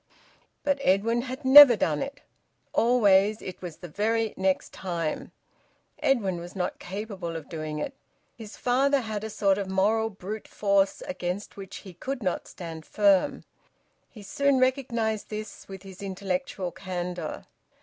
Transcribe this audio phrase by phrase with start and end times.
[0.63, 2.21] But Edwin had never done it.
[2.73, 5.31] Always, it was `the very next time'!
[5.99, 7.93] Edwin was not capable of doing it.
[8.35, 12.83] His father had a sort of moral brute force, against which he could not stand
[12.83, 13.43] firm.
[14.09, 17.45] He soon recognised this, with his intellectual candour.